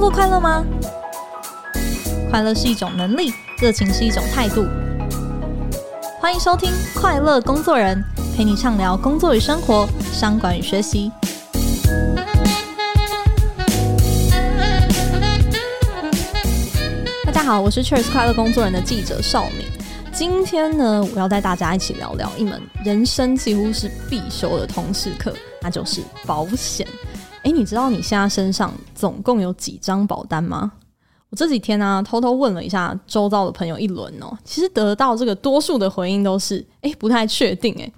[0.00, 0.64] 过快乐吗？
[2.30, 4.66] 快乐是一种能力，热情是一种态度。
[6.18, 8.02] 欢迎收听《快乐工作人》，
[8.34, 11.12] 陪你畅聊工作与生活、商管与学习。
[17.26, 19.66] 大家好，我是 Cheers 快乐工作人的记者邵敏。
[20.14, 26.86] 今天呢，我要带大家一起聊聊一门人生几乎是必修的通识课，那就是保险。
[27.42, 30.72] 诶，你知道你现在身上总共有几张保单吗？
[31.30, 37.92] 我这几天呢、偷偷问了一下周遭的朋友一轮哦，其实得到这个多数的回应都是，诶，不太确定诶。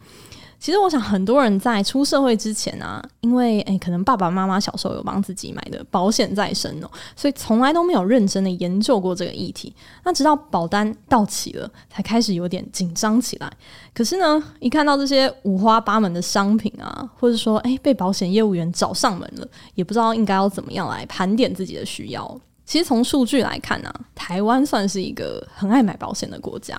[0.62, 9.74] 其实我想，很多人在出社会之前啊，因为诶可能爸爸妈妈小时候有帮自己买的保险在身哦，所以从来都没有认真的研究过这个议题。
[10.04, 13.52] 那直到保单到期了，才开始有点紧张起来。
[13.92, 22.40] 可是呢，一看到这些五花八门的商品啊，或者说诶被保险业务员找上门了，也不知道应该要怎么样来盘点自己的需要。
[22.72, 26.74] 其实从数据来看呢、台湾算是一个很爱买保险的国家。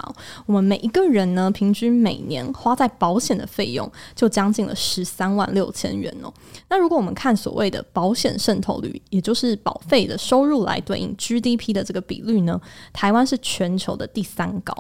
[0.48, 6.34] 我们每一个人呢，平均每年花在保险的费用就将近了十三万六千元哦。
[6.68, 12.60] 那如果我们看所谓的保险渗透率，也就是保费的收入来对应 GDP 的这个比率呢，
[12.92, 14.74] 台湾是全球的第三高。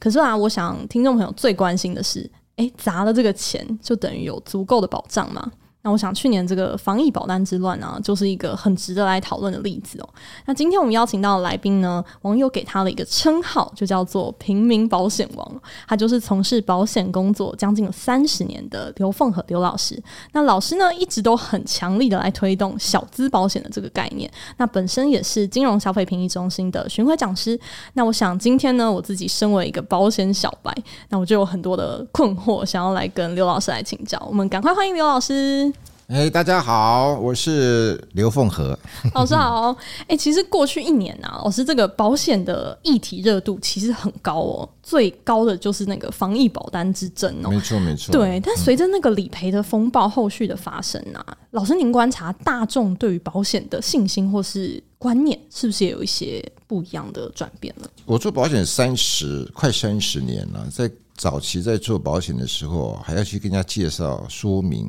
[0.00, 5.52] 可是啊，我想听众朋友最关心的是，诶，砸了这个钱就等于有足够的保障吗？
[5.82, 10.08] 那我想，去年这个防疫保单之乱呢，就是一个很值得来讨论的例子哦。
[10.44, 15.62] 那今天我们邀请到的来宾呢，网友给他了一个称号，就叫做“平民保险王”。
[15.86, 20.02] 他就是从事保险工作将近三十年的刘凤和刘老师。
[20.32, 24.28] 那老师呢，一直都很强力的来推动小资保险的这个概念。
[24.56, 27.58] 那本身也是金融消费评议中心的巡回讲师。
[27.94, 30.76] 那我想今天呢，我自己身为一个保险小白，
[31.08, 34.20] 那我就有很多的困惑，想要来跟刘老师来请教。
[34.28, 35.72] 我们赶快欢迎刘老师。
[36.08, 38.76] 哎、欸，大家好，我是刘凤和
[39.12, 39.70] 老师好。
[40.04, 48.10] 哎、欸，其实过去一年啊，老师这个保险的议题热度其实很高哦，最高的就是那个防疫保单之争哦，没错没错。
[48.10, 57.90] 对，但随着那个理赔的风暴后续的发生啊，嗯、老师您观察大众对于保险的信心或是观念，是不是也有一些不一样的转变了？
[58.06, 64.88] 我做保险三十快三十年了，在早期在做保险的时候，还要去跟人家介绍说明。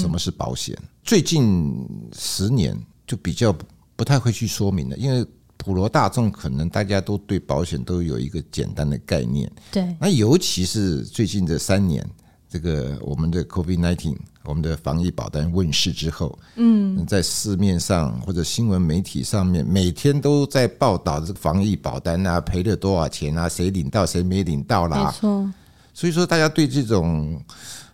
[0.00, 0.74] 什么是保险？
[0.80, 2.74] 嗯、最近十年
[3.06, 3.54] 就比较
[3.94, 5.26] 不太会去说明了，因为
[5.58, 9.50] 普罗大众可能大家都对保险都有一个简单的概念。
[9.70, 12.02] 对，那尤其是最近这三年，
[12.48, 25.04] 这个我们的 COVID-19，我们的防疫保单问世之后，嗯，在市面上或者新闻媒体上面，每天都在报道这个防疫保单啊，赔了多少钱啊，谁领到谁没领到啦。
[25.04, 25.50] 没错，
[25.94, 27.42] 所以说大家对这种。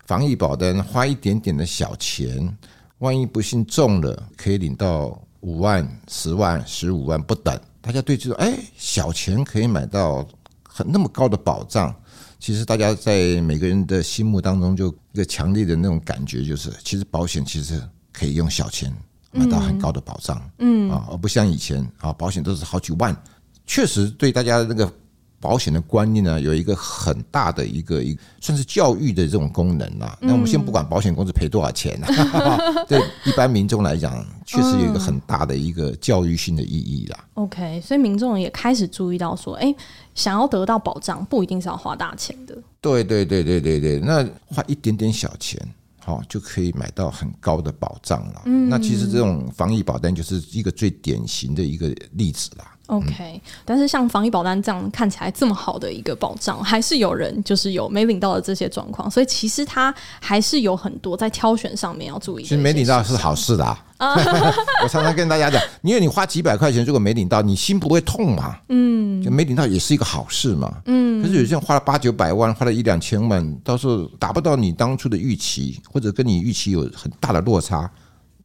[0.06, 2.59] 防疫保单花一点点的小钱，
[2.99, 7.56] 万一不幸中了，可以领到五万、十万、十五万不等。
[7.81, 10.27] 大家对这种哎小钱可以买到
[10.69, 11.94] 很那么高的保障，
[12.41, 17.81] 其实大家在每个人的心目当中就一个强烈的那种感觉，就是其实保险其实
[18.12, 18.93] 可以用小钱
[19.31, 23.16] 买到很高的保障，嗯啊，而不像以前啊，保险都是好几万，
[23.65, 24.93] 确实对大家的那个。
[25.41, 30.17] 保险的观念呢，有一个很大的一个一算是教育的这种功能啦。
[30.21, 37.25] 那我们先不管保险公司赔多少钱啊， 对一般民众来讲，确实有一个很大的一个教育性的意义啦。
[37.34, 39.75] OK，所以民众也开始注意到说，哎，
[40.15, 42.55] 想要得到保障，不一定是要花大钱的。
[42.83, 44.22] 对对对对对对，那
[44.55, 45.59] 花一点点小钱，
[45.99, 48.43] 好就可以买到很高的保障了。
[48.45, 52.77] 嗯那其实这种防疫保单就是一个最典型的一个例子啦。
[52.91, 62.43] OK，但是像防疫保单这样看起来这么好的一个保障，还是有人就是有没领到的这些状况，所以其实它还是有很多在挑选上面要注意。
[62.43, 64.15] 其实没领到是好事的啊！
[64.83, 68.59] 我常常跟大家讲，因为你花几百块钱，如果没领到，你心不会痛嘛？
[68.71, 70.83] 嗯，就没领到也是一个好事嘛。
[70.87, 77.89] 嗯，可是有些人花了八九百万，花了一两千万，到时候达不到你当初的预期，或者跟你预期有很大的落差。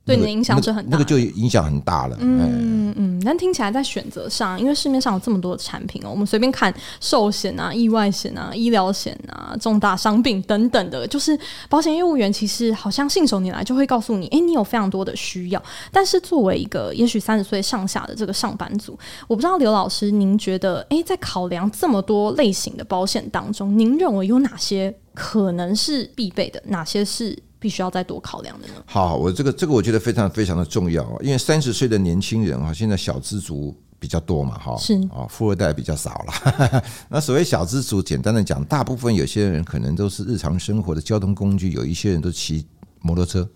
[0.06, 2.16] 对你的影响是很大，那个就影响很大了。
[2.20, 6.72] 嗯嗯，但听起来在选择上，因为市面上有这么多的产品哦，我们随便看
[7.02, 11.38] 寿险啊、意外险啊、医疗险啊、重大伤病等等的，就是
[11.68, 15.62] 保险业务员其实好像信手拈来就会告诉你，哎，你有非常多的需要。
[15.92, 18.98] 但是作为一个也许三十岁上下的这个上班族，
[19.28, 27.36] 我不知道刘老师，您觉得，哎，在考量这么多类型的保险当中，您认为有哪些可能是必备的，哪些是？
[27.66, 28.76] 必须要再多考量的呢？
[28.86, 36.84] 好，我这个这个我觉得非常非常的重要啊，因为三十岁的年轻人啊，现在小资族比较多嘛，哈，是啊，富二代比较少了。
[37.10, 42.68] 那所谓小资族，简单的讲，大部分有些人可能都是日常生活的交通工具，有一些人都骑
[43.02, 43.50] 摩托车，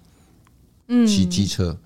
[0.87, 1.77] 嗯，骑机车。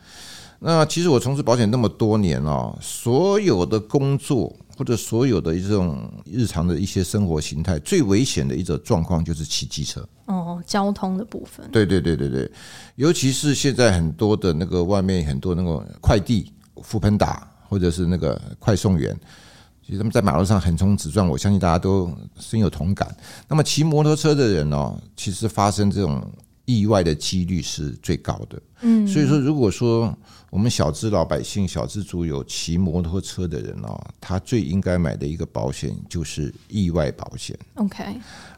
[0.59, 10.07] 那其实我从事保险那么多年啊，所有的工作或者所有的一种日常的一些生活形态，最危险的一种状况就是骑机车。
[10.25, 11.69] 哦，交通的部分。
[11.71, 12.51] 对对对对对，
[12.95, 17.37] 尤其是现在很多的那个外面很多那个快递、foodpanda，
[17.67, 19.15] 或者是那个快送员，
[19.85, 23.15] 其实他们在马路上横冲直撞，我相信大家都深有同感。
[23.47, 26.25] 那么骑摩托车的人哦，其实发生这种
[26.65, 28.61] 意外的几率是最高的。
[28.81, 30.17] 嗯，所以说，如果说
[30.53, 37.57] 我们小资老百姓、小资族有骑摩托车的人哦，他最应该买的一个保险就是意外保险。
[37.73, 38.03] OK，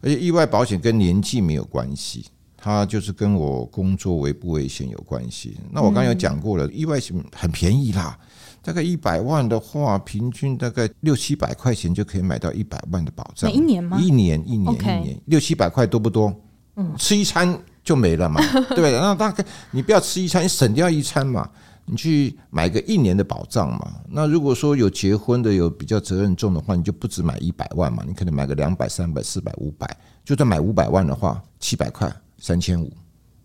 [0.02, 2.26] 而且意外保险跟年纪没有关系，
[2.58, 5.56] 它就是跟我工作危不危险有关系。
[5.72, 8.20] 那我刚刚有讲过了，意外险很便宜啦，
[8.62, 13.50] 大概一百万的话，平均大概六七百块钱就可以买到一百万的保障。
[13.50, 13.98] 每一年吗？
[13.98, 16.36] 一年一年一年，六七百块多不多？
[16.76, 17.58] 嗯，吃一餐。
[17.86, 18.92] 就没了嘛，对不对？
[18.94, 21.48] 那大概你不要吃一餐，你省掉一餐嘛，
[21.86, 24.02] 你去买个一年的保障嘛。
[24.10, 29.98] 那如果说有结婚的，有比较责任重的话，你就不止买一百万嘛，你可能买个两百、三百、四百、五百。
[30.24, 32.92] 就算买五百万的话，七百块，三千五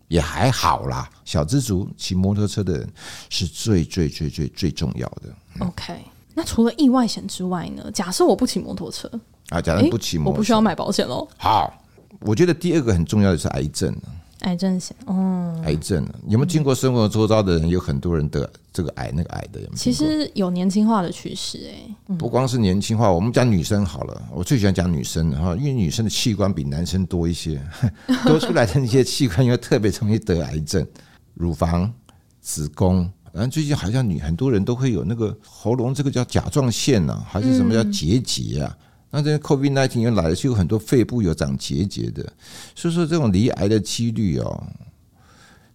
[0.07, 1.07] 也还好啦。
[1.23, 2.89] 小资族骑摩托车的人
[3.29, 5.33] 是最最最最最重要的。
[5.59, 5.93] OK，
[6.33, 7.91] 那除了意外险之外呢？
[7.91, 9.07] 假设我不骑摩托车
[9.49, 11.27] 啊，假设不骑摩托车，我不需要买保险喽。
[11.37, 11.71] 好，
[12.21, 13.95] 我觉得第二个很重要的是癌症。
[14.41, 17.69] 癌症险哦，癌症有没有经过生活周遭的人？
[17.69, 19.75] 有很多人得这个癌那个癌的有没有？
[19.75, 27.61] 其实有年轻化的趋势哎，不光是年轻化，我们讲女生好了，我最喜欢讲女生哈，因为女生的器官比男生多一些，
[28.25, 30.85] 多出来的那些器官又特别容易得癌症，
[31.35, 31.91] 乳房、
[32.41, 38.75] 子宫，然后最近好像女很多人都会有那个喉咙这个叫甲状腺呐，还是什么叫结节啊？
[39.11, 42.25] 那这个 COVID-19 又来了，就有很多肺部有长结节的，
[42.73, 44.63] 所以说这种离癌的几率哦，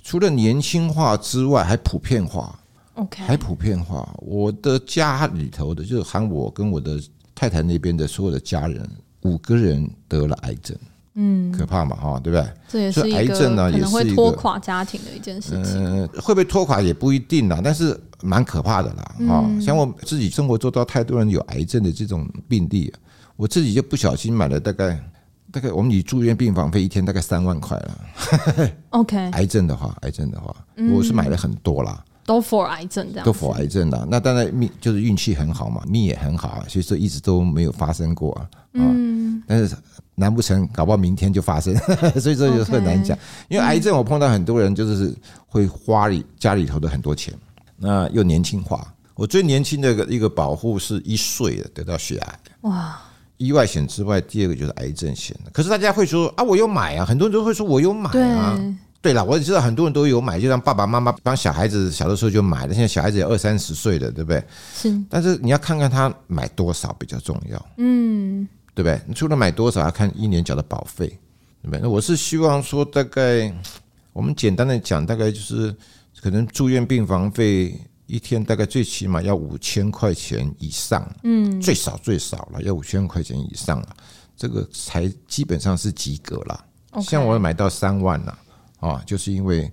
[0.03, 2.59] 除了年轻化之外，还普遍化。
[2.95, 4.11] OK，还普遍化。
[4.23, 6.99] 我的家里头的，就是喊我跟我的
[7.35, 8.89] 太太那边的所有的家人，
[9.25, 10.75] 五个人得了癌症。
[11.19, 12.53] 嗯，可怕嘛，哈，对不对？
[12.69, 15.75] 这也是癌症呢，也是会拖垮家庭的一件事情。
[15.75, 19.17] 嗯，会不会拖垮也不一定啦，但是蛮可怕的啦。
[19.29, 22.91] 啊，像我自己生活做到太多人有癌症的这种病例。
[23.37, 24.99] 我自己就不小心买了大概
[25.53, 28.71] 大概我们以住院病房费一天大概三万块了。
[28.91, 30.55] OK， 癌症的话，癌症的话，
[30.93, 34.07] 我是买了很多啦，都 for 癌症这样，都 for 癌症的。
[34.11, 38.51] 那当然命就是运气很好嘛，命也很好啊，所以说一直都没有发生过啊。
[38.73, 39.75] 嗯，但是
[40.15, 41.75] 难不成搞不好明天就发生？
[42.21, 43.17] 所以说就很难讲。
[43.49, 45.15] 因为癌症我碰到很多人就是
[45.47, 47.33] 会花里家里头的很多钱，
[47.77, 48.93] 那又年轻化。
[49.15, 52.39] 我最年轻的一个一个保护是一岁的得到血癌。
[52.63, 53.01] 哇！
[53.37, 55.37] 意外险之外，第二个就是癌症险。
[55.53, 58.59] 可是大家会说啊，我有买啊，很多人都会说我有买啊。
[59.03, 64.43] 对了，我也知道很多人都有买，就像爸爸妈妈帮小孩子小的时候就买了，现在小孩子也二三十岁了，对不对？
[64.75, 64.93] 是。
[65.09, 69.01] 但是你要看看他买多少比较重要，嗯，对不对？
[69.07, 71.07] 你除了买多少，要看一年缴的保费，
[71.63, 71.81] 对不对？
[71.81, 73.55] 那我是希望说，大概
[74.13, 75.73] 我们简单的讲，大概就是
[76.21, 77.79] 可能住院病房费。
[78.07, 83.89] 一天大概最起码要五千块钱以上，嗯，最少最少了要五千块钱以上了，
[84.37, 86.65] 这个才基本上是及格了。
[87.03, 88.39] 像我买到三万了，
[88.81, 89.71] 啊，就是因为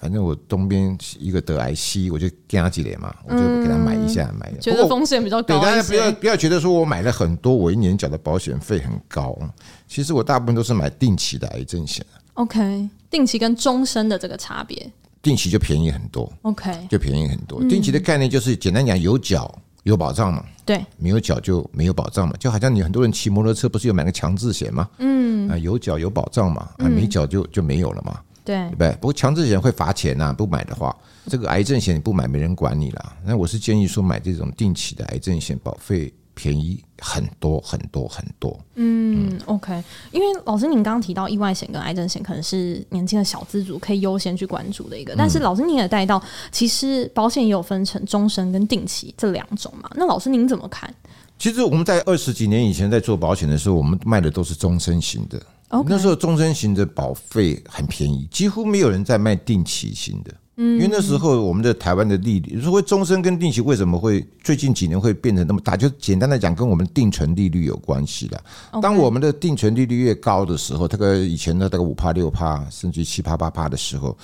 [0.00, 4.52] 反正我东边一个得癌西，我就加几点嘛，我就给他买一下买。
[4.60, 5.58] 觉得风险比较高。
[5.58, 9.38] 对，大家不要不要觉得说我买了很多，我一年缴的保险费很高。
[9.86, 12.04] 其实我大部分都是买定期的癌症险。
[12.34, 14.90] OK，定期跟终身的这个差别。
[15.26, 17.60] 定期就便宜很多，OK，就便宜很多。
[17.64, 19.52] 定期的概念就是简单讲，有缴
[19.82, 22.34] 有保障嘛，对，没有缴就没有保障嘛。
[22.38, 24.88] 就好像你很多人骑摩托车不是有买个强制险吗？
[24.98, 28.92] 嗯，啊，有缴有保障嘛，啊，没缴就就没有了嘛，对，对不对？
[29.00, 30.94] 不过强制险会罚钱呐，不买的话，
[31.26, 33.16] 这个癌症险你不买没人管你啦。
[33.24, 36.14] 那我是建议说买这种定期的癌症险，保费。
[36.36, 38.56] 便宜很多很多很多。
[38.74, 49.90] 嗯，OK，因为老师您刚刚提到意外险跟癌症险可能是年轻的小资族可以优先去关注的一个，但是老师您也带到，其实保险也有分成终身跟定期这两种嘛？
[49.96, 50.94] 那老师您怎么看？
[51.38, 55.40] 其实我们在二十几年以前在做保险的时候，我们卖的都是终身型的。
[55.68, 55.86] Okay.
[55.88, 60.32] 那时候终身型的保费很便宜，几乎没有人在卖定期型的。
[60.58, 65.76] 嗯，因为那时候我们的台湾的利率，所谓终身跟定期为什么会最近几年会变成那么大？
[65.76, 68.42] 就简单的讲，跟我们定存利率有关系的。
[68.80, 74.16] 当我们的定存利率越高的时候，大概以前的大概五帕六帕，甚至七帕八帕的时候，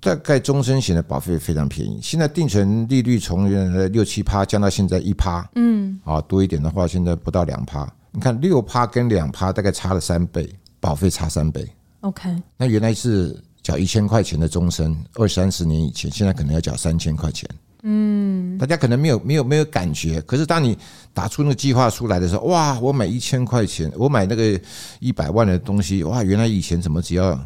[0.00, 1.98] 大概终身险的保费非常便宜。
[2.00, 7.84] 现在定存利率从原来的六七趴降到现在一趴，嗯，啊多一点的话，现在不到两趴。
[8.12, 10.48] 你看六趴跟两趴大概差了三倍，
[10.78, 11.68] 保费差三倍。
[12.02, 13.36] OK，那原来是。
[13.68, 17.46] 缴一千块钱的终身，二三十年以前，现在可能要缴三千块钱。
[17.82, 20.74] 嗯，大家可能没有没有没有感觉，可是当你
[21.12, 24.58] 打出那个计划出来的时候，哇，我买一千块钱，我买那个
[25.00, 27.38] 一百万的东西，哇，原来以前怎么只要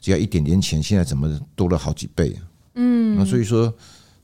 [0.00, 2.36] 只要一点点钱，现在怎么多了好几倍？
[2.76, 3.74] 嗯，那所以说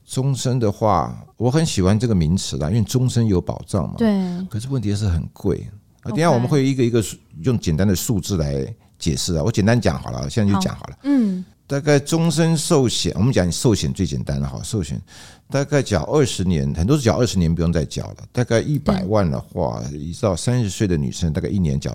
[0.06, 3.96] 终身的话，我很喜欢这个名词啦，因为终身有保障嘛。
[3.98, 4.08] 对。
[4.48, 5.66] 可是问题是很贵
[6.02, 7.04] 啊，等下我们会一个一个
[7.42, 10.98] 用简单的数字来解释啊，我简单讲好了，现在就讲好了。
[11.02, 11.44] 嗯。
[11.66, 15.00] 大概终身寿险，我们讲寿险最简单的哈，寿险
[15.48, 18.16] 大概缴二十年，很多是缴二十年不用再缴了。
[18.32, 21.94] 大概一百万的话，一到三十岁的女生，大概一年缴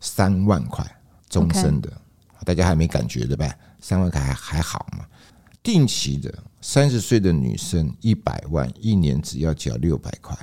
[0.00, 0.82] 三万块，
[1.28, 1.92] 终身的，
[2.46, 3.54] 大家还没感觉对吧？
[3.78, 5.04] 三万块还还好嘛。
[5.62, 10.34] 定期的，三十岁的女生一百万，一年只要缴六百块，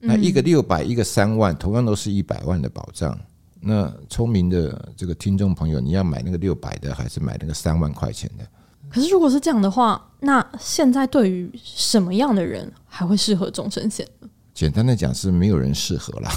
[0.00, 3.16] 那一个六百，一个三万，同样都是一百万的保障。
[3.60, 8.46] 那聪明的这个听众朋友，你要买那个六百的，还是买那个三万块钱的？
[8.88, 14.28] 可是如果是这样的话，那现在对于什么样的人还会适合终身险呢？
[14.54, 16.30] 简单的讲，是没有人适合了。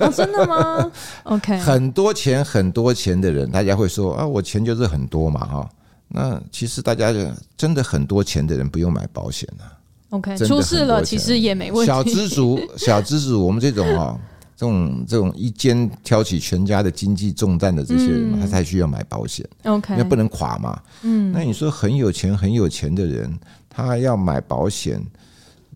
[0.00, 0.92] 哦，真的吗？
[1.24, 5.70] OK，很多钱很多钱的人，大家会说啊，我钱就是很多嘛，哈。
[6.08, 7.14] 那其实大家
[7.56, 9.72] 真的很多钱的人不用买保险了。
[10.10, 11.86] OK，出事了其实也没问题。
[11.86, 14.18] 小资族，小资族，我们这种啊。
[14.56, 19.46] 这种这种一肩挑起全家的经济重担的这些人，他才需要买保险。
[19.64, 20.80] OK，因为不能垮嘛。
[21.02, 25.00] 嗯，那你说很有钱很有钱的人，他要买保险，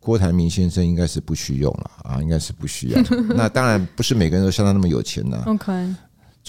[0.01, 3.03] 郭台铭先生应该是不需要了啊，应该是不需要。
[3.37, 5.43] 那当然不是每个人都像他那么有钱呢。
[5.47, 5.95] OK。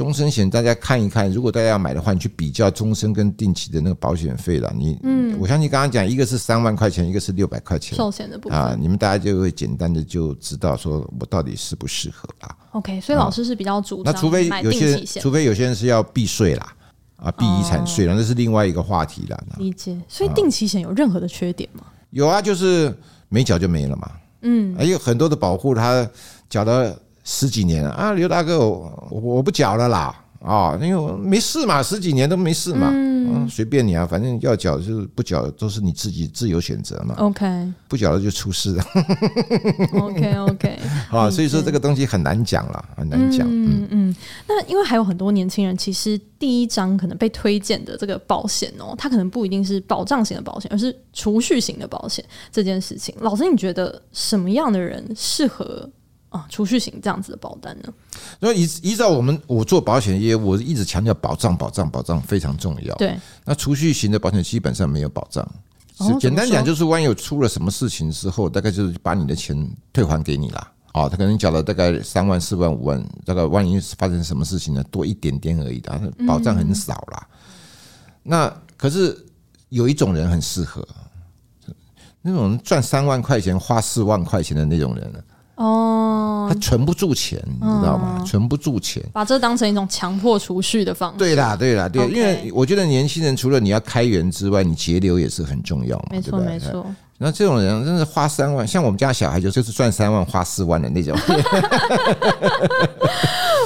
[0.02, 4.74] 终身险，大家看一看，如果大家要买的话，你去比较终身跟定期的那个保险费了。
[4.76, 12.58] 你，嗯，我相信刚刚讲一个是三万块钱，一个是六百块钱，寿险的部分啊，你们大家就会简单的就知道说我到底适不适合吧。
[12.72, 16.74] OK，所以老师是比较主张、啊、那除非有些人，除非有些人是要避税啦，
[17.18, 19.40] 啊，避遗产税了，那是另外一个话题了。
[19.60, 19.96] 理解。
[20.08, 21.84] 所以定期险有任何的缺点吗？
[22.10, 22.92] 有啊，就是
[23.30, 24.12] 没缴就没了嘛。
[24.42, 26.10] 嗯，还有很多的保护，它
[26.50, 30.18] 缴了十几年了啊，刘大哥，我我不缴了啦。
[30.42, 37.14] 啊，因为没事嘛，十几年都没事嘛，嗯，随便你啊，反正要缴就是不缴都是你自己自由选择嘛。
[37.20, 37.46] OK，
[37.88, 38.84] 不缴了就出事了。
[40.00, 40.80] OK OK，
[41.14, 43.48] 啊，所以说这个东西很难讲了，很难讲。
[43.48, 44.16] 嗯嗯，
[44.48, 52.26] 那因为还有很多年轻人，其实第一张可能被推荐的这个保险哦，它可能不一定是保障型的保险，而是储蓄型的保险。
[52.52, 55.88] 这件事情，老师你觉得什么样的人适合？
[56.32, 57.94] 啊，储蓄型这样子的保单呢？
[58.40, 62.96] 那依依照我们我做保险业，我一直强调保障、保障、保障非常重要。
[62.96, 65.46] 对，那储蓄型的保险基本上没有保障。
[66.00, 70.72] 是简单讲，就是万一有出了什么事情之后，大概就是把你的钱退还给你啦。
[70.94, 77.28] 哦，他可能缴了大概三万、四万、五万，大概万一发生什么事情呢，多一点点而已的，保障很少啦。
[78.24, 79.18] 那可是
[79.68, 80.88] 有一种人很适合，
[82.22, 85.24] 那种赚三万块钱花四万块钱的那种人。
[85.62, 88.24] 哦，他存不住钱，你知道吗？
[88.26, 91.20] 存不住钱，把这当成一种强迫储蓄的方式。
[91.20, 96.06] 对啦，对啦，对，因为我觉得年轻人除了你要开源之外，你节流也是很重要嘛。
[96.10, 96.86] 没错，没错。
[97.20, 101.16] 那这种人真是花三万，像我们家小孩就就是赚三万花四万的那种。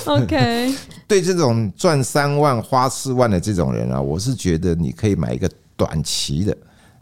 [0.06, 0.76] OK，
[1.08, 6.56] 对这种赚三万花四万的这种人啊，我是觉得你可以买一个短期的。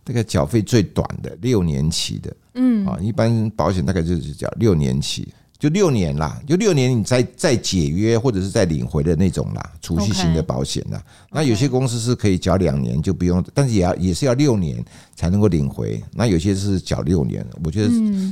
[0.05, 11.01] 这个缴费最短的六年期的，嗯啊，一般保险大概就是缴六年期，就六年啦，就六年你再再解约或者是再领回的那种啦，储蓄型的保险啦。
[11.31, 14.83] 那有些公司是可以缴两年就不用，但是也要也是要六年
[15.15, 16.03] 才能够领回。
[16.11, 17.89] 那有些是缴六年，我觉得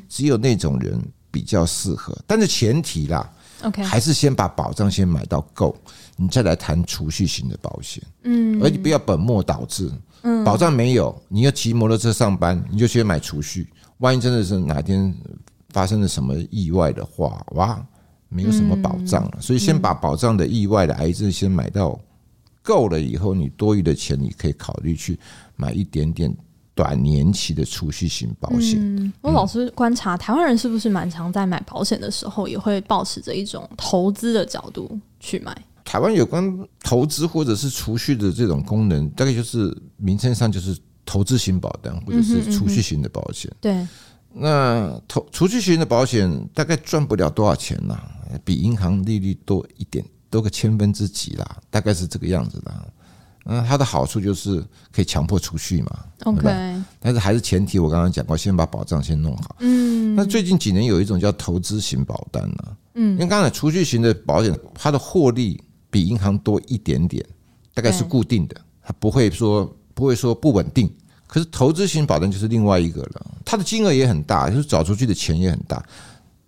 [0.09, 1.01] 只有那种人
[1.31, 3.27] 比较适合，但是前提啦
[3.63, 5.75] ，OK，还是先把保障先买到够，
[6.17, 9.89] 你再来谈储蓄型的保险，嗯，而且不要本末倒置。
[10.23, 13.67] 嗯，保障没有，你要骑摩托车上班，你就先买储蓄。
[14.01, 15.15] 万一真的是哪天
[15.69, 17.83] 发生了什么意外的话，哇，
[18.29, 19.37] 没有什么保障了。
[19.39, 21.99] 所以先把保障的意外的癌症先买到
[22.61, 25.17] 够了以后，你多余的钱你可以考虑去
[25.55, 26.35] 买一点点
[26.73, 28.79] 短年期的储蓄型保险。
[28.79, 35.55] 嗯，我老是观察台湾人是不是蛮常在买保险的时候，也会保持着一种投资的角度去买。
[35.83, 40.77] 台湾有关投资或者是储蓄的这种功能，大概就是名称上就是
[41.11, 43.51] 投资型保单或者是储蓄型的保险。
[43.59, 43.85] 对，
[44.33, 47.99] 那投储蓄型的保险大概赚不了多少钱呐，
[48.45, 52.93] 比银行利率多一点，多个千分之几啦，大概是这个样子的。
[53.47, 55.99] 嗯，它的好处就是可以强迫储蓄嘛。
[56.23, 56.47] OK，
[57.01, 59.57] 但是还是前提我刚刚讲过，先把保障先弄好。
[59.59, 62.77] 嗯，那最近几年有一种叫投资型保单呢。
[62.93, 65.61] 嗯，因为刚才储蓄型的保险，它的获利。
[65.93, 67.21] 比银行多一点点，
[67.73, 68.55] 大概是固定的。
[68.81, 70.89] 它不会说不会说不稳定。
[71.31, 75.81] 可是投资型保单就是另外一个了，它的金额也很大，就是找出去的钱也很大。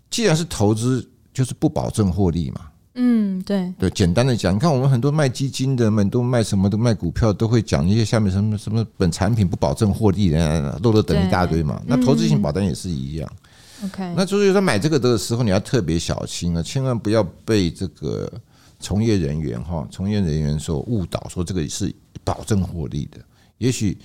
[0.10, 2.62] 既然是投资，就是不保证获利嘛。
[2.96, 11.82] 嗯，对对，简单的讲，你看我们很多卖基金的，很多卖什么的卖股票都会讲一些下面什么什么本产品不保证获利的，漏漏等一大堆嘛。
[11.88, 13.32] 那投资型保单也是一样。
[13.86, 18.30] OK，那就是说买这个的时候你要特别小心啊，千万不要被这个
[18.82, 23.18] 从业人员哈，从业人员所误导，说这个是保证获利的，
[23.60, 23.98] 也许。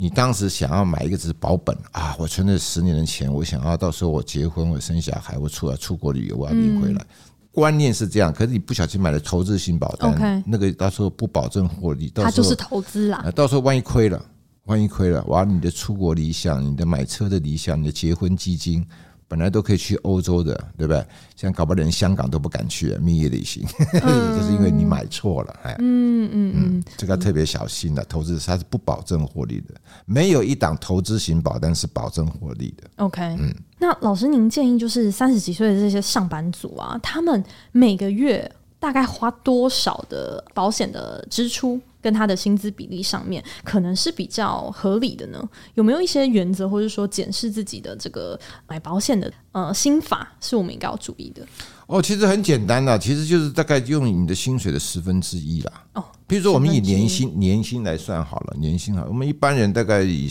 [0.00, 7.04] 你当时想要买一个只是保本啊，我存了十年的钱，我想要到时候我结婚，我生小孩，我出来出国旅游，我要领回来。
[7.52, 13.30] 观念是这样，可是你不小心买了投资型保单，那个到时候不保证获利，到时候它就是投资啦。
[13.34, 14.24] 到时候万一亏了，
[14.64, 18.82] 万一亏了，哇，你的出国理想，你的买车的理想，你的结婚基金。
[19.30, 20.98] 本来都可以去欧洲的，对不对？
[21.36, 23.64] 现在搞不好连香港都不敢去蜜月旅行，
[24.02, 24.02] 嗯、
[24.36, 25.56] 就是因为你买错了。
[25.62, 28.04] 哎，嗯嗯嗯，这个要特别小心的。
[28.06, 32.90] 投资它是不保证获利的，没有一档投资型保单是保证获利的。
[32.96, 41.80] OK，嗯，那老师您建议就是三十几岁的这些上班族啊，他们每个月大概花多少的保险的支出？
[42.02, 45.48] 跟他的薪资比例上面，可能是比较合理的呢？
[45.74, 51.46] 有没有一些原则，或者说检视自己的这个买保险的呃心法，是我们应该要注意的？
[51.88, 55.84] 哦，其实很简单的，其实就是大概用你的薪水的十分之一啦。
[55.92, 60.26] 哦，比如说我们以年薪年薪来算好了，年薪好，我们一般人大概以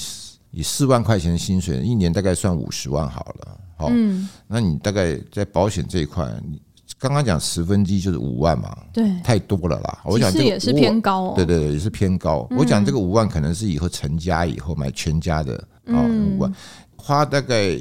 [0.49, 3.57] 以四万块钱的薪水，一年大概算五十万好了。
[3.77, 6.59] 好，嗯，那你大概在保险这一块，你。
[6.99, 10.01] 刚刚讲十分之一就是五万嘛，对，太多了啦。
[10.03, 12.45] 我想这个也是偏高，对对对，也是偏高。
[12.51, 16.53] 我讲这个五万可能是以后成家以后买全家的啊，五万
[16.97, 17.79] 花大概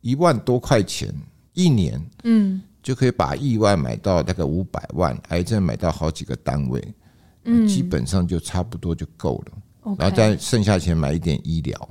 [0.00, 1.12] 一万多块钱
[1.54, 6.94] 一年，嗯，就可以把意外买到大概五百万，癌症买到好几个单位，
[7.46, 9.96] 嗯，基本上就差不多就够了。
[9.98, 11.88] 然后再剩下钱买一点医疗，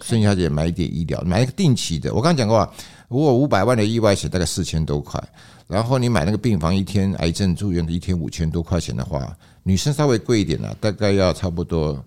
[0.00, 2.14] 剩下钱买一点医疗，买一个定期的。
[2.14, 2.72] 我刚刚讲过啊，
[3.08, 5.22] 如果五百万的意外险大概四千多块。
[5.66, 12.04] 然后你买那个病房一天癌症住院的一天五千多块钱的话，女生稍微贵一点了，大概要差不多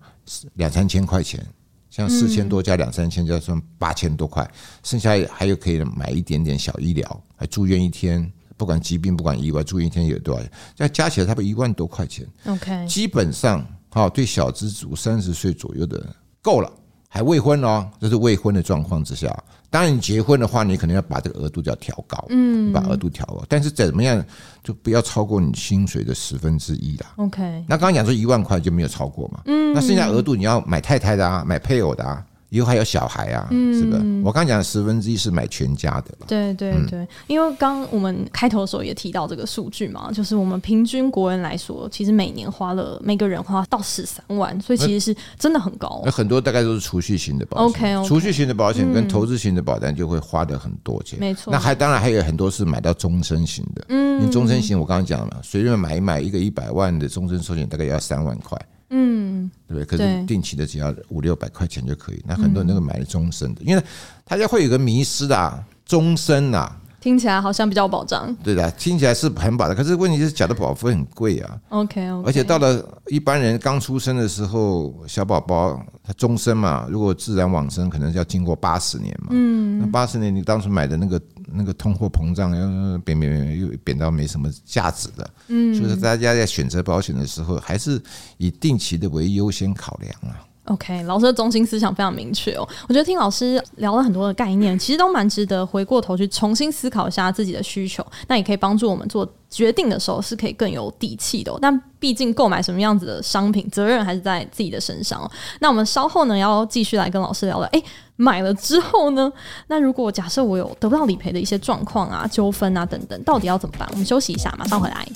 [0.54, 1.44] 两三千块钱，
[1.90, 4.48] 像四千多加两三千，就要算八千多块。
[4.84, 10.52] 剩下还有可以买一点点小医疗，还住院一天，不管疾病不管意外，住院一天有多少钱？
[10.76, 12.24] 再加起来差不多一万多块钱。
[12.46, 16.72] OK，基本上哈，对小资族三十岁左右的够了，
[17.08, 19.34] 还未婚哦，这是未婚的状况之下。
[19.70, 23.42] 当然，你结婚的话，你可能要把这个额度就要调高，嗯，把额度调高。
[23.48, 24.24] 但是怎么样，
[24.62, 27.06] 就不要超过你薪水的十分之一啦。
[27.16, 27.42] OK。
[27.68, 29.40] 那刚刚讲说一万块就没有超过嘛？
[29.46, 29.74] 嗯。
[29.74, 32.24] 那剩下额度你要买太太的啊，买配偶的啊。
[32.50, 34.22] 以后还有小孩啊，是不是？
[34.24, 36.14] 我刚讲十分之一是买全家的。
[36.26, 46.02] 对对对，因为刚我们开头的时候也提到这个数据嘛，就是我们平均国人来说，其实每年花了每个人花到十三万，所以其实是真的很高。
[46.04, 51.18] 那很多大概都是储蓄型的保险，OK，储蓄型的保险跟投资型的保单就会花的很多钱。
[51.20, 51.52] 没错。
[51.52, 58.58] 那还当然还有很多是买到终身型的，嗯，你终身型我刚刚讲了嘛，随便买一买一个一百万的终身寿险，大概要三万块。
[58.90, 59.84] 嗯，对不对？
[59.84, 62.22] 可是定期的只要五六百块钱就可以。
[62.26, 63.82] 那很多人那个买了终身的，因为
[64.24, 66.80] 大家会有个迷失啊，终身啊。
[67.00, 71.58] 听起来好像比较有保障，对的，听起来是很保障，可是问题是缴的保费很贵啊。
[71.68, 79.28] OK OK，而且到了一般人刚出生的时候，小宝宝他终身嘛，如果自然往生，可能要经过八十年嘛。
[79.30, 85.30] 嗯，那八十年你当初买的那个那个通货膨胀，又贬贬贬又贬到没什么价值的。
[85.46, 88.02] 嗯，所以说大家在选择保险的时候，还是
[88.38, 90.42] 以定期的为优先考量啊。
[90.68, 92.68] OK，老师的中心思想非常明确哦。
[92.88, 98.04] 我觉得听老师聊了很多的概念，其实都蛮值得回过头去重新思考一下自己的需求。
[98.26, 101.58] 那也可以帮助我们做决定的时候是可以更有底气的哦。
[101.60, 105.30] 但毕竟购买什么样子的商品，责任还是在自己的身上哦。
[105.60, 107.68] 那我们稍后呢要继续来跟老师聊聊。
[107.68, 107.82] 诶，
[108.16, 109.32] 买了之后呢？
[109.68, 113.88] 那如果假设我有得不到理赔的一些状况啊、纠纷啊等等，到底要怎么办？
[113.92, 115.08] 我们休息一下，马上回来。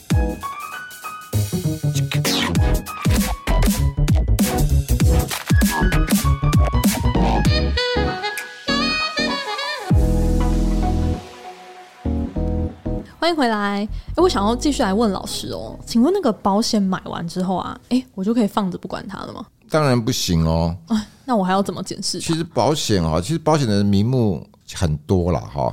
[13.22, 13.56] 欢迎回来。
[13.56, 19.46] 哎，我想要继续来问老师哦，请问那个保险买完之后啊，哎，我就可以放着不管它了吗？
[19.70, 20.76] 当然不行哦。
[20.88, 22.18] 啊，那我还要怎么检视？
[22.18, 25.72] 其实保险啊，其实保险的名目很多了哈。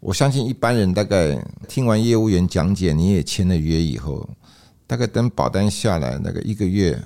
[0.00, 4.28] 我相信一般人大概听完业务员讲解，你也签了约以后，
[4.88, 7.00] 大概等保单下来那个一个月，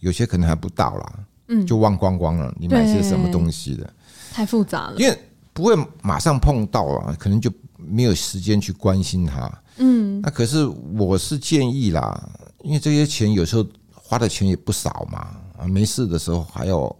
[0.00, 1.12] 有些可能还不到啦，
[1.46, 2.52] 嗯，就忘光光了。
[2.58, 3.88] 你买些什么东西的？
[4.32, 5.16] 太复杂了，因为
[5.52, 7.48] 不会马上碰到啊，可能就。
[7.78, 10.66] 没有时间去关心他，嗯，那可是
[10.98, 12.28] 我是建议啦，
[12.62, 13.64] 因为这些钱有时候
[13.94, 16.96] 花的钱也不少嘛，啊没事的时候还要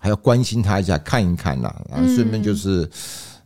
[0.00, 2.90] 还要关心他一下，看一看呐，然后顺便就是。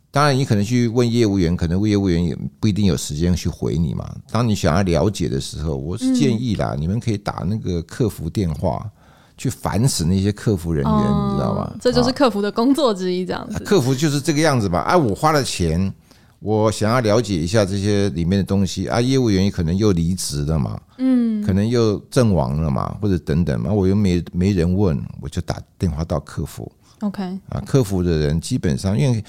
[0.09, 4.15] 当然，你可能去问业务员，可能业务员也不一定有时间去回你嘛。
[4.31, 8.89] 当你想要了解的时候，我是建议啦，你们可以打那个客服电话，
[9.37, 11.71] 去烦死那些客服人员，你知道吗？
[11.79, 13.63] 这就是客服的工作之一，这样子。
[13.63, 14.79] 客服就是这个样子吧？
[14.79, 15.93] 啊，我花了钱，
[16.39, 26.71] 我想要了解一下这些里面的东西啊，业务员可能又离职了嘛，嗯，可能又阵亡了嘛，或者等等嘛，我又没没人问，我就打电话到客服。
[27.01, 29.23] OK，啊，客服的人基本上因为。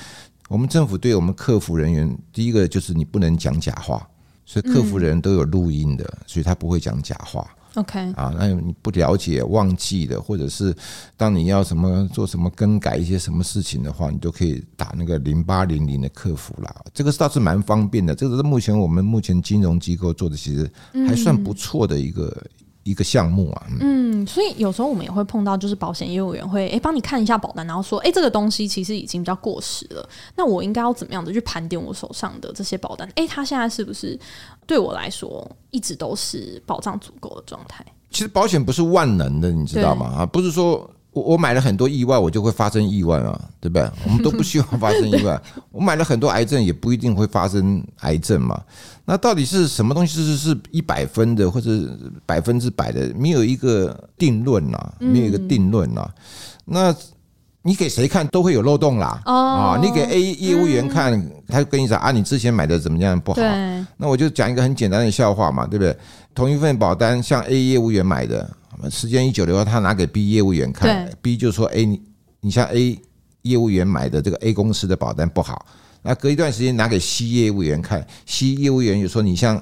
[0.48, 4.08] 我们政府对我们客服人员，第一个就是你不能讲假话，
[4.46, 7.46] 所以客服人都有录音的，所以他不会讲假话。
[7.78, 10.74] OK，啊，那你不了解、忘记的，或者是
[11.16, 16.74] 当你要什么做什么更改一些什么事情的话，你都可以打那个零八零零的客服啦。
[16.92, 20.68] 这个倒是蛮方便的，这个是目前我们目前金融机构做的，其实
[21.06, 22.36] 还算不错的一个。
[22.88, 33.08] 一个项目啊，嗯，所以有时候我们也会碰到，就是保险业务员会诶帮你看一下保单，然后说，诶这个东西其实已经比较过时了，那我应该要怎么样的去盘点我手上的这些保单？
[33.16, 34.18] 诶，它现在是不是
[34.66, 37.84] 对我来说一直都是保障足够的状态？
[38.10, 40.06] 其实保险不是万能的，你知道吗？
[40.18, 40.88] 啊，不是说。
[41.18, 43.90] 我我买了很多意外，我就会发生意外啊，对不对？
[44.04, 45.40] 我们都不希望发生意外。
[45.72, 48.60] 我买了很多癌症，也不一定会发生癌症嘛。
[49.04, 51.70] 那到底是什么东西是是一百分的，或者
[52.24, 53.12] 百分之百的？
[53.16, 56.08] 没有一个定论呐，没有一个定论呐。
[56.64, 56.94] 那
[57.62, 59.20] 你给谁看都会有漏洞啦。
[59.24, 63.40] 啊，你给 A 业务员看，他就跟你讲啊，你之前买的怎么样不好？
[63.96, 65.96] 那我就讲一个很简单的笑话嘛，对不对？
[66.34, 68.48] 同一份保单，像 A 业务员买的。
[68.90, 72.00] 时间一久的话，他拿给 B 业务员看，B 就说：“哎，你
[72.40, 72.98] 你像 A
[73.42, 75.66] 业务员买的这个 A 公司的保单不好。”
[76.02, 79.60] 那隔一段时间拿给 C 业务员看，C 业务员就说：“你像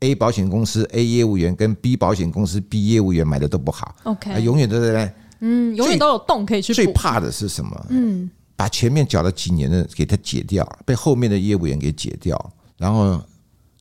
[0.00, 6.72] A 保险公司 A 业务员跟 B 保险公司 B 业务员买的都不好。” OK，永远都在嗯，永远都有洞可以去。
[6.72, 7.86] 最怕的是什么？
[7.90, 13.20] 嗯，把前面缴了几年的给他解掉，被后面的业务员给解掉，然后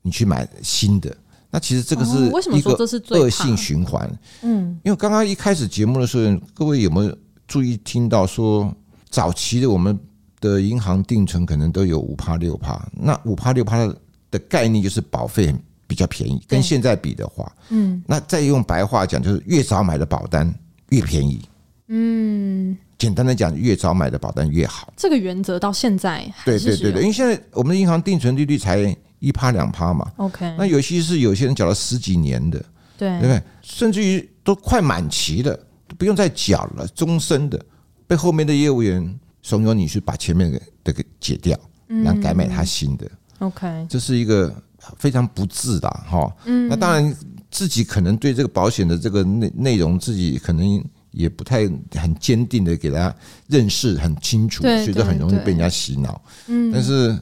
[0.02, 1.16] 你去买新的。
[1.52, 2.78] 那其实这个是一个
[3.18, 4.08] 恶性循环。
[4.44, 8.72] 嗯，因为刚刚一开始节目的时候，各位有没有注意听到说，
[9.10, 9.98] 早期的我们
[10.40, 13.84] 的银行定存可能都有五趴六趴，那五趴六趴
[14.30, 15.52] 的概念就是保费
[15.88, 20.54] 比较便宜，跟现在比的话，嗯，那再用白话讲就是越早买的保单
[20.90, 21.42] 越便宜。
[21.88, 24.94] 嗯，简单的讲，越早买的保单越好。
[24.96, 28.96] 这个原则到现在对对对对，因为现在我们的银行定存利率才。
[29.20, 32.58] 一趴两趴嘛，OK，那有些是有些人缴了十几年的，
[32.98, 33.44] 对，对不对？
[33.62, 35.54] 甚至于都快满期了，
[35.88, 37.60] 都不用再缴了，终身的，
[38.08, 40.50] 被后面的业务员怂恿你去把前面
[40.86, 44.56] 的给解掉，然后改买他新的，OK，这是一个
[44.98, 46.34] 非常不智的哈。
[46.46, 47.14] 嗯，那当然
[47.52, 53.14] 自己可能对这个保险的这个内内容，自己可能也不太很坚定的给大家
[53.48, 56.22] 认识很清楚，所以就很容易被人家洗脑。
[56.48, 57.20] 嗯，但是。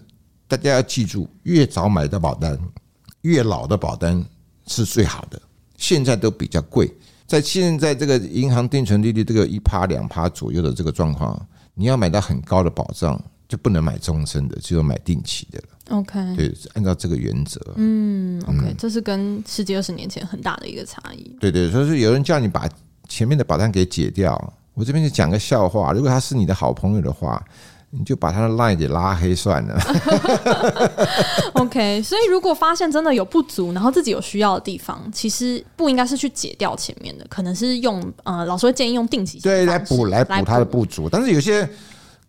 [0.48, 2.58] 大家要记住，越早买的保单，
[3.22, 4.24] 越老的保单
[4.66, 5.42] 是最好的。
[5.76, 6.90] 现在都比较贵，
[7.28, 11.40] 在现在这个银行定存利率这个一趴两趴左右的这个状况，
[11.74, 15.98] 你要买到很高的保障，就不能买终身的，只有买定期的了。
[15.98, 17.62] OK，对，按照这个原则。
[17.76, 21.36] 嗯，OK，这是跟十几二十年前很大的一个差异。
[21.40, 22.68] 对对，所以说有人叫你把
[23.08, 27.46] 前面的保单给解掉，我这边就讲个笑话，如果他是你的好朋友的话。
[27.90, 29.80] 你就把他的 line 给拉黑算了。
[31.56, 41.08] OK，所以如果发现真的有不足，然后自己有需要的地方，其实不应该是去解掉前面的，可能是用呃，老师会建议用定期对来补来补他的不足。
[41.10, 41.68] 但是有些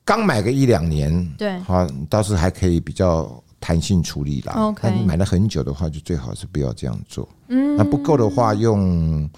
[0.05, 4.53] 刚买个一两年，对啊，倒是还可以比较弹性处理啦。
[4.55, 7.29] OK，但你买了很久的话，就最好是不要这样做。
[7.49, 9.29] 嗯，那不够的话，用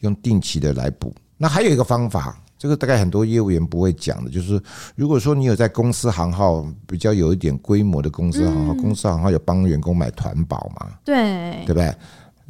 [0.00, 1.12] 用定期的来补。
[1.36, 2.38] 那还有一个方法。
[2.64, 4.58] 这个大概很多业务员不会讲的，就是
[4.96, 10.92] 如果说你有在公司行号比较有一点规模的公司行号，公司行号有帮员工买团保嘛？
[11.04, 11.94] 对，对不对？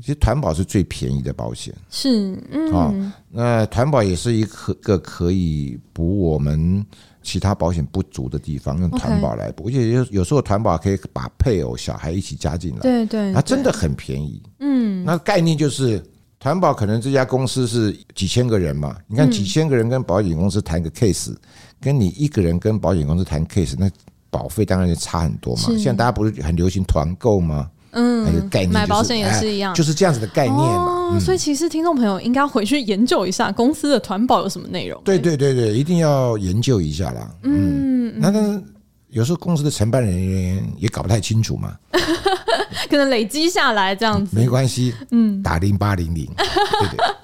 [0.00, 6.86] 其实团保是最便宜的保险，是，嗯，那团保也是一个可以补我们
[7.20, 16.00] 其他保险不足的地方，用团保来补，而且有有时候团保可以把配偶、小孩一起加进来，对对，它真的很便宜，嗯，那概念就是。
[16.44, 18.94] 团保可能这家公司是几千个人嘛？
[19.06, 21.34] 你看几千个人跟保险公司谈个 case，
[21.80, 23.90] 跟你一个人跟保险公司谈 case，那
[24.28, 25.62] 保费当然就差很多嘛。
[25.68, 27.70] 现在大家不是很流行团购吗？
[27.92, 31.18] 嗯，那个概念买保险也是一样，就是这样子的概念嘛。
[31.18, 35.00] 所以其实听众朋友应该回去研究一下公司的团保有什么内容。
[35.02, 37.34] 对对对对，一定要研究一下啦。
[37.44, 38.62] 嗯，那但是
[39.08, 41.74] 有时候公司的承办人员也搞不太清楚嘛。
[42.90, 46.98] 可能累积下来这样子，没关系，嗯，打零八零零，对对。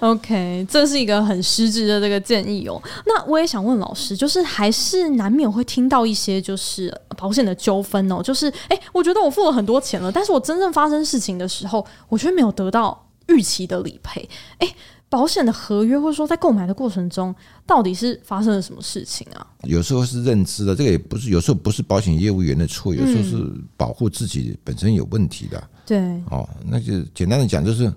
[0.00, 2.80] OK，这是一个很实质的这个建议哦。
[3.06, 14.28] 那我也想问老师，就是还是难免会听到一些就是保险的纠纷哦，就是哎，我觉得我付了很多钱了，但是我真正发生事情的时候，我却没有得到预期的理赔。
[14.58, 14.68] 哎，
[15.08, 17.34] 保险的合约或者说在购买的过程中，
[17.66, 19.46] 到底是发生了什么事情啊？
[19.62, 25.58] 有时候是认知的，这个也不是，有时候不是保险业务员的错，有时候是保护自己本身有问题的。
[25.58, 25.98] 嗯、对，
[26.30, 27.92] 哦，那就简单的讲就是。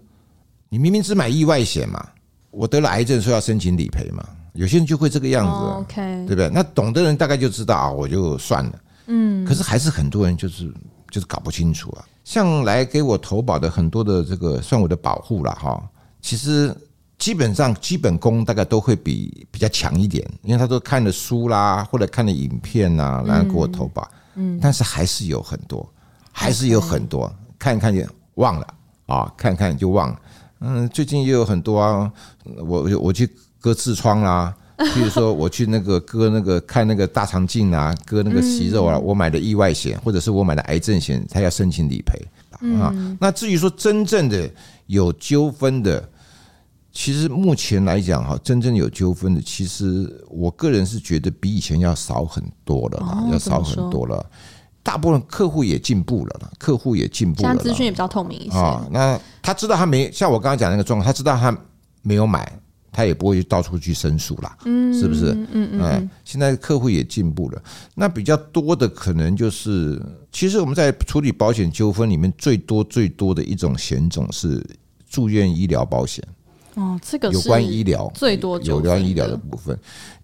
[0.70, 2.06] 你明明只买意外险嘛，
[2.52, 6.28] 我得了癌症说要申请理赔嘛，有些人就会这个样子，oh, okay.
[6.28, 6.50] 对不对？
[6.50, 8.80] 那懂的人大概就知道啊，我就算了。
[9.06, 10.70] 嗯，可是还是很多人就是
[11.10, 12.04] 就是搞不清楚啊。
[12.28, 15.82] 像来给我投保的很多的这个算我的保护了哈，
[16.22, 16.76] 其实
[17.18, 24.06] 基本上基本功大概都会比比较强一点，因为他都看了书啦，或者看了影片呐，来给我投保。
[24.36, 25.90] 嗯，但是还是有很多，
[26.34, 28.68] 还是有很多看一看就忘了
[29.06, 30.20] 啊，看看就忘了。
[30.60, 32.12] 嗯，最近也有很多啊，
[32.58, 33.26] 我我去
[33.62, 34.54] 割痔疮啦，
[34.94, 42.20] 比如说我去那个割那个看那个大肠镜啊，割那个息肉啊，我买的意外险或者是我买的癌症险，他要申请理赔
[42.80, 42.94] 啊。
[43.20, 44.50] 那至于说真正的
[44.86, 46.08] 有纠纷的，
[46.92, 54.24] 其实目前来讲哈，真正有纠纷的，其实我个人是觉得比以前要少很多了啦，要少很多了。
[54.84, 58.88] 大部分客户也进步了，客户也进步了，现在资讯也比较透明一些啊。
[58.90, 61.56] 那他知道他没像我刚刚讲那个状况，他知道他
[62.04, 62.50] 没有买，
[62.98, 65.32] 他也不会到处去申诉啦，嗯是不是？
[65.52, 66.10] 嗯嗯。
[66.26, 67.62] 现在客户也进步了，
[67.94, 74.66] 那比较多的可能就是，其实我们在处理保险纠纷里面，最多最多的一种险种是
[75.08, 76.24] 住院医疗保险。
[76.74, 79.78] 哦，这个有关医疗最多有关医疗的部分。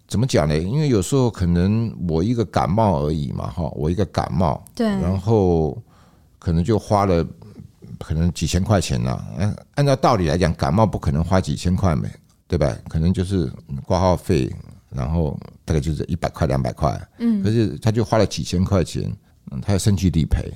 [0.08, 0.58] 怎么讲呢？
[0.58, 5.80] 因为有时候可能我一个感冒而已嘛，哈，我一个感冒，对，然后
[6.40, 7.24] 可能就花了
[8.00, 9.24] 可能几千块钱了。
[9.38, 12.08] 嗯，按照道理来讲，感冒不可能花几千块没，
[12.56, 12.76] 对吧？
[12.88, 13.50] 可能就是
[13.84, 14.48] 挂号费，
[14.90, 19.12] 然后大概就是一百块两百块，嗯，可是他就花了几千块钱，
[19.50, 20.52] 嗯，他要申请理赔，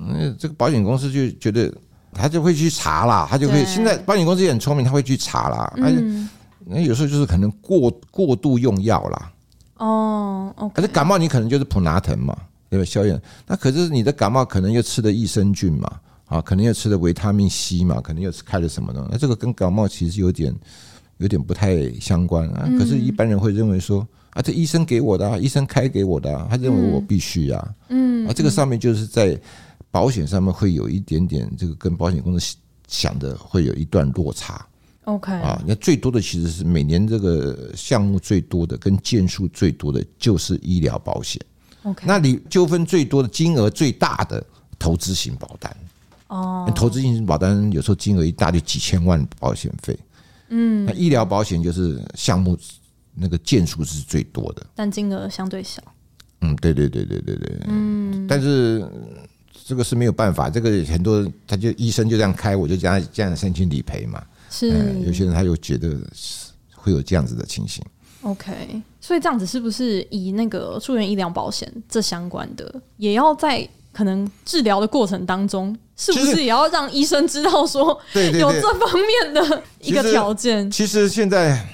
[0.00, 1.72] 嗯，这个保险公司就觉得
[2.12, 6.28] 他就会去查啦，他就会现在保险公司也很聪明，他会去查啦，嗯。
[6.66, 9.32] 那有时候就是可能过过度用药啦，
[9.76, 12.34] 哦，可是感冒你可能就是普拿疼嘛，
[12.70, 12.84] 对吧？
[12.86, 13.20] 消炎。
[13.46, 19.06] 那可是你的感冒可能又吃的益生菌嘛，啊，可能又吃的维他命 C 嘛，可能又开了什么呢？
[19.12, 20.54] 那这个跟感冒其实有点
[21.18, 22.68] 有点不太相关啊。
[22.78, 29.40] 可是，一般人会认为说啊，这医生给我的，啊医生开给我的，啊他认为我必须啊，嗯，啊，这个上面就是在
[29.90, 32.56] 保险上面会有一点点这个跟保险公司
[32.88, 34.66] 想的会有一段落差。
[35.04, 41.40] OK 啊，那最多的其实是每年这个项目最多的跟件数最多的就是医疗保险。
[41.82, 44.42] OK，那你纠纷最多的金额最大的
[44.78, 45.76] 投资型保单
[46.28, 49.94] 哦，投资型保单有时候金额一大就几千万保险费。
[50.48, 52.58] 嗯，那医疗保险就是项目
[53.14, 55.82] 那个件数是最多的，但金额相对小。
[56.40, 58.86] 嗯，对对对对对对，嗯，但是
[59.64, 64.22] 这个是没有办法，这个很多人他就医生就这样开，我就这样这样申请理赔嘛。
[64.50, 64.68] 是，
[65.06, 65.98] 有些人他又觉得
[66.74, 67.82] 会有这样子的情形。
[68.22, 80.70] OK，所以这样子是不是以那个住院医疗保险这相关的，也要在可能治疗的过程当中，是不是也要让医生知道说，有这方面的一个条件？
[80.70, 81.64] 其实现在。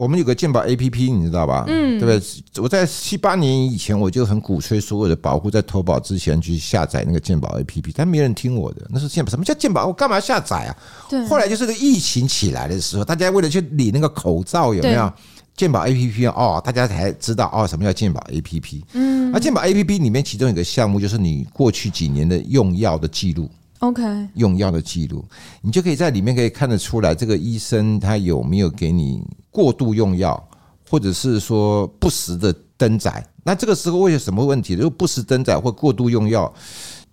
[0.00, 1.66] 我们有个健保 APP，你知道吧？
[1.68, 2.62] 嗯，对不对？
[2.62, 8.80] 我在七八年以前我就很鼓吹所有的保护在投保之前去下载那个健保 APP，但没人听我的。
[8.88, 9.84] 那是健保，什么叫健保？
[9.84, 10.76] 我干嘛下载啊？
[11.10, 11.22] 对。
[11.26, 15.12] 后来就是个疫情起来的时候，大家为了去理那个口罩，有没有
[15.56, 16.28] 健保 APP？
[16.30, 18.82] 哦，大家才知道哦，什么叫健保 APP？
[18.94, 19.32] 嗯。
[19.32, 23.48] 而健保 APP 里面其中有一个项目就是你过去几年的用药的记录。
[23.80, 24.02] OK，
[24.34, 25.24] 用药的记录，
[25.62, 30.48] 你就可以在里面可以看得出来，这个医生他有没有给你过度用药，
[30.86, 33.26] 或者是说不时的登载。
[33.42, 34.74] 那这个时候会有什么问题？
[34.74, 36.52] 如果不时登载或过度用药，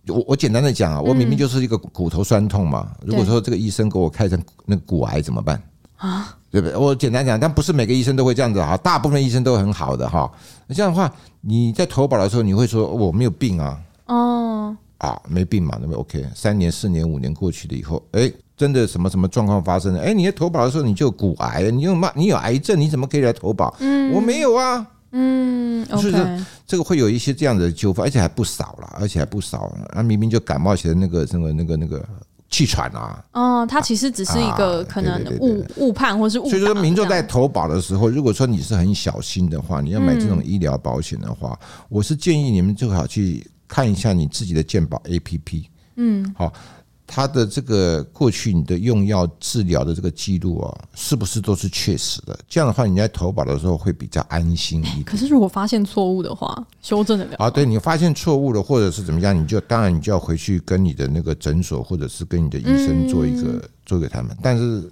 [0.08, 2.92] 我我简单的讲啊，我明明就是一个骨头酸痛嘛。
[3.02, 5.62] 如果说这个医生给我开成那个骨癌怎么办
[5.96, 6.37] 啊？
[6.50, 6.76] 对不对？
[6.76, 10.32] 我简单讲，但不是每个医生都会这样子哈，大部分医生都很好的哈。
[10.68, 13.80] 那这样的话，你在投保的时候，你会说我没有病啊？
[14.06, 14.78] 哦。
[15.00, 16.26] 啊，没病嘛，那么 OK。
[16.34, 20.02] 三年、四年、五年过去了以后，哎，真的什么什么状况发生了？
[20.02, 22.12] 哎，你在投保的时候你就有骨癌，你有嘛？
[22.16, 23.76] 你有癌症，你怎么可以来投保？
[23.80, 24.88] 嗯，我没有啊。
[25.12, 26.20] 嗯，所以说
[26.66, 29.72] 这个会有一些这样的纠纷，而且还不少了，而且还不少。
[29.94, 32.06] 那，明明就感冒起来那个那个那个那个
[32.50, 33.24] 气喘啊。
[33.34, 36.50] 哦，它其实只是一个可能误误判或是误。
[36.50, 43.46] 所以说，民众在投保的时候，如果说你是很小心的话，你要买这种医疗保险的话，我是建议你们最好去。
[43.70, 45.66] 看一下你自己的健保 APP，
[45.98, 46.54] 嗯，好，
[47.08, 52.38] 他的这个过去你的用药治疗的这个记录啊，是不是都是确实的？
[52.50, 55.04] 这样的话，你在投保的时候会比较安心一点。
[55.04, 57.38] 可是如果发现错误的话，修正得了？
[57.38, 64.38] 啊，对，你发现错误了，或者是怎么样，你就当然你就要回去跟你的那个诊所，或者是跟你的医生做一个、嗯、做给他们。
[64.42, 64.92] 但是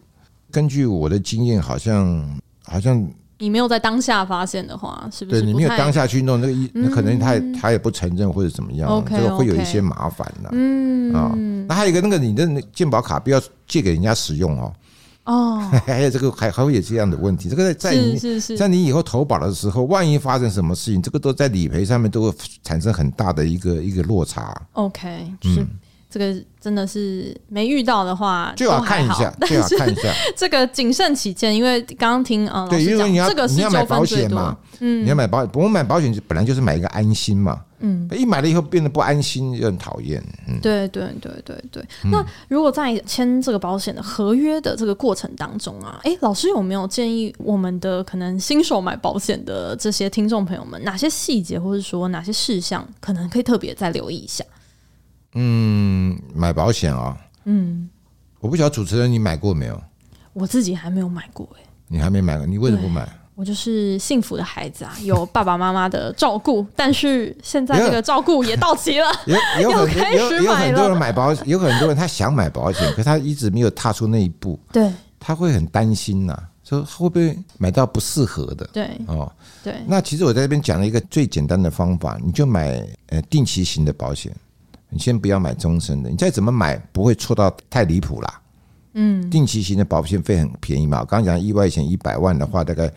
[0.50, 3.06] 根据我的经验，好像好像。
[3.38, 5.42] 你没有在当下发现的话，是不是？
[5.42, 10.50] 对，你没有当下去弄那个医，那可能他也他也不承认或者怎么样，这个会有一些麻烦的。
[10.54, 11.36] 嗯啊，
[11.68, 14.74] 那还有一个那个你的健保卡不要借给人家使用哦。
[15.26, 18.18] 哦， 还有这个还还会有这样的问题，这个在你
[18.58, 24.56] 在你以后投保的时候，万一发生什么事情，这个都在理赔上面都会产生很大的一个一个落差。
[24.74, 25.68] OK，嗯。
[26.16, 30.04] 这个真的是没遇到的话，最好看一下，最好 看一下。
[30.34, 40.24] 这个谨慎起见，因为刚刚听啊，对，因为你要这个是你要买保险嘛，嗯，你要买保险，不过买保险本来就是买一个安心嘛，嗯，一买了以后变得不安心，就很讨厌。
[40.48, 41.86] 嗯，对对对对对。
[42.10, 54.46] 那如果在签这个保险的合约的这个过程当中啊，哎，老师有没有建议我们的可能新手买保险的这些听众朋友们，哪些细节或者说哪些事项，可能可以特别再留意一下？
[55.36, 57.90] 嗯，买保险啊、哦，嗯，
[58.40, 59.82] 我不晓得主持人你买过没有？
[60.34, 63.08] 我自己还没有买过哎，你还没买过，你为什么不买？
[63.36, 78.66] 我就是幸福的孩子啊， 有爸爸妈妈的照顾，但是现在这个照顾也到期了， 有有很多有有很多人买保险，有很多人他想买保险，可他一直没有踏出那一步，对，他会很担心呐、啊，说会不会买到不适合的？
[78.72, 79.30] 对，哦，
[79.62, 84.34] 对，那其实我在这边讲了一个最简单的方法，你就买呃定期型的保险。
[84.90, 88.42] 你先不要买终身的，你再怎么买不会错到太离谱啦。
[88.98, 92.90] 嗯，定期型的保险费很便宜嘛，我刚刚讲意外险一百万的话，大概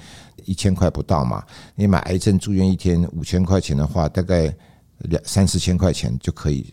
[0.45, 1.43] 一千块不到嘛。
[1.75, 4.55] 你买癌症住院一天五千块钱的话，大概
[4.99, 6.73] 两三四千块钱就可以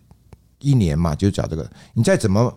[0.60, 1.68] 一年嘛，就缴这个。
[1.96, 2.56] 你再怎么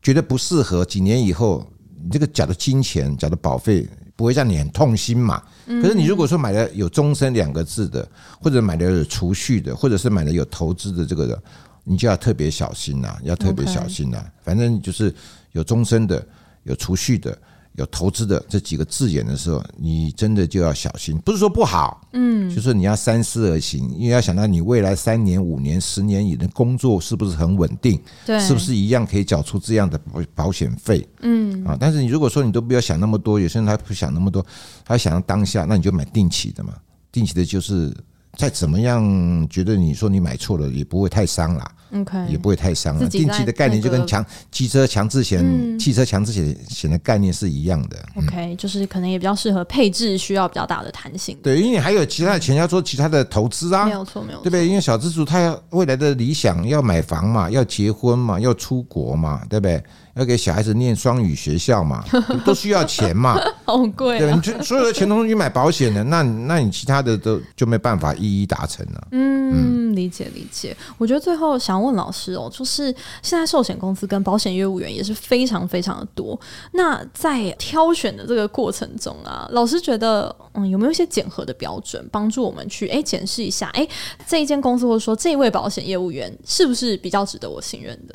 [0.00, 1.62] 觉得不适合，几年以后
[2.02, 5.42] 你这个缴的金钱、缴的保费不会让你很痛心嘛。
[5.66, 8.08] 可是你如果说买了有终身两个字的，
[8.40, 11.42] 或者买了有储蓄的，或者是买了有投资的这个的。
[11.88, 14.24] 你就要特别小心呐，要特别小心呐。
[14.42, 15.14] 反正就是
[15.52, 16.24] 有终身的、
[16.64, 17.36] 有储蓄的、
[17.74, 21.16] 有投资的这几个字眼的时候，你真的就要小心。
[21.18, 31.76] 不是说不好，嗯，就是你要三思而行，因为要想到你未来三年、五年、十年以的工作是不是很稳定，对，是不是一样可以缴出这样的保保险费，嗯啊。
[31.78, 34.44] 但是你如果说你都不要想那么多，有些人他不想那么多，
[34.84, 36.74] 他想要当下，那你就买定期的嘛。
[37.10, 37.94] 定期的就是
[38.36, 39.02] 再怎么样，
[39.48, 41.70] 觉得你说你买错了，也不会太伤啦。
[41.92, 43.08] OK，也不会太伤了。
[43.08, 47.96] 定期的概念就跟强机车强制险、汽车强制险险的概念是一样的。
[48.16, 51.36] OK，就是可能也比较适合配置需要比较大的弹性。
[51.42, 53.86] 对，因为还有其他的钱要做其他的投资啊。
[53.86, 54.66] 没有错，没有错，对不对？
[54.68, 59.82] 因为小资族他要未来的理想要买房嘛，要结婚嘛，要出国嘛，对不对？
[60.14, 62.04] 要给小孩子念双语学校嘛，
[62.44, 63.38] 都需要钱嘛。
[63.64, 64.18] 好贵啊。
[64.18, 69.08] 对，你就所有的钱都去买保险的，那那你其他的都就没办法一一达成了。
[69.12, 70.76] 嗯，理解理解。
[70.96, 76.38] 我觉得最后想问老师哦，就是现在寿险公司跟保险业务员也是非常非常的多。
[76.72, 83.86] 那在挑选的这个过程中啊，老师觉得嗯，有没有一些检核的标准，帮助我们去哎检视一下，哎
[84.26, 88.14] 这一间公司或者说这一位保险业务员是不是比较值得我信任的？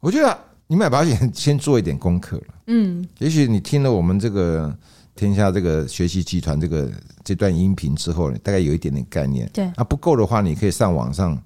[0.00, 2.54] 我觉得你买保险 先做一点功课了。
[2.66, 4.74] 嗯，也许你听了我们这个
[5.14, 6.90] 天下这个学习集团这个
[7.24, 9.48] 这段音频之后，你大概有一点点概念。
[9.52, 11.40] 对，啊不够的话，你可以上网上。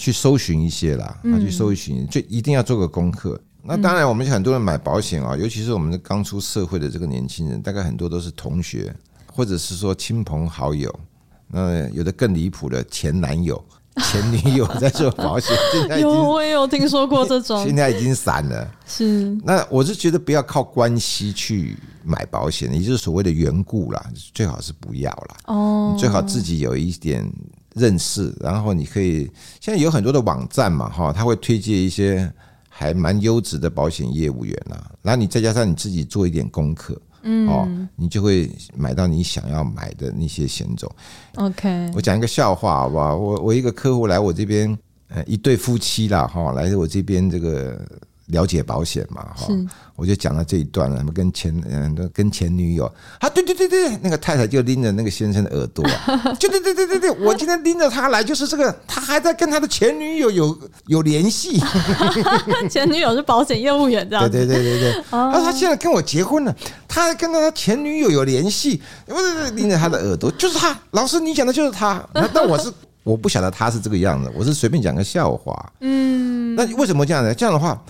[0.00, 3.38] 去搜寻一些啦，啊，去搜寻，就一定要做个功课。
[3.62, 8.96] 那当然，我们很多人买保险啊，尤其是我们刚出社会的这个年轻人，大概很多都是同学，
[9.30, 10.90] 或者是说亲朋好友。
[11.48, 13.62] 那有的更离谱的前男友、
[14.10, 18.74] 前女友在做保险，现在 有我也有听说过这种， 现在已经散了。
[18.86, 25.36] 是，那我是觉得不要靠关系去买保险，也就是所谓的缘故啦，最好是不要啦。
[25.48, 27.30] 哦，最好自己有一点。
[27.74, 32.30] 认识，然后你可以现在有很多的网站嘛，哈，他会推荐一些
[32.68, 40.90] 还蛮优质的保险业务员啊，然后你再加上你自己做一点功课，嗯，哦，你就会买到你想要买的那些险种。
[41.36, 43.16] OK，我讲一个笑话好不好？
[43.16, 44.76] 我我一个客户来我这边，
[45.08, 47.80] 呃，一对夫妻啦，哈，来我这边这个。
[48.30, 49.48] 了解保险嘛，哈，
[49.96, 50.96] 我就讲了这一段了。
[50.96, 55.84] 什么跟前嗯，跟前女友啊，对对对对，那个太太就拎着那个先生的耳朵，
[56.38, 61.60] 就对对对对对，我今天拎着他来，就是这个，他还在跟他的前女友有有联系。
[62.68, 64.30] 前女友是保险业务员，这样。
[64.30, 65.04] 对对对对对。
[65.10, 66.54] 他说他现在跟我结婚了，
[66.88, 70.76] 他还跟他前女友有联系，不是拎着他的耳朵，就是他。
[70.92, 72.02] 老师，你讲的就是他。
[72.32, 72.72] 但我是
[73.02, 75.72] 我不晓得他是这个样子，我是随便讲个笑话。
[75.80, 76.54] 嗯。
[76.54, 77.34] 那为什么这样呢？
[77.34, 77.80] 这样的话。